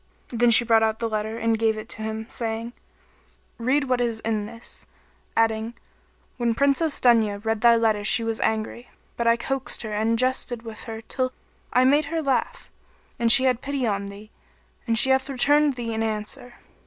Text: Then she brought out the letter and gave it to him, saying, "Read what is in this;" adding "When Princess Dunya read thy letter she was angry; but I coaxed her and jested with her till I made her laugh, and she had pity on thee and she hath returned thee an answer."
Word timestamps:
Then 0.29 0.49
she 0.49 0.65
brought 0.65 0.81
out 0.81 0.97
the 0.97 1.07
letter 1.07 1.37
and 1.37 1.59
gave 1.59 1.77
it 1.77 1.87
to 1.89 2.01
him, 2.01 2.25
saying, 2.27 2.73
"Read 3.59 3.83
what 3.83 4.01
is 4.01 4.19
in 4.21 4.47
this;" 4.47 4.87
adding 5.37 5.75
"When 6.37 6.55
Princess 6.55 6.99
Dunya 6.99 7.37
read 7.45 7.61
thy 7.61 7.75
letter 7.75 8.03
she 8.03 8.23
was 8.23 8.39
angry; 8.39 8.89
but 9.15 9.27
I 9.27 9.37
coaxed 9.37 9.83
her 9.83 9.91
and 9.91 10.17
jested 10.17 10.63
with 10.63 10.85
her 10.85 11.01
till 11.01 11.31
I 11.71 11.85
made 11.85 12.05
her 12.05 12.23
laugh, 12.23 12.67
and 13.19 13.31
she 13.31 13.43
had 13.43 13.61
pity 13.61 13.85
on 13.85 14.07
thee 14.07 14.31
and 14.87 14.97
she 14.97 15.11
hath 15.11 15.29
returned 15.29 15.75
thee 15.75 15.93
an 15.93 16.01
answer." 16.01 16.55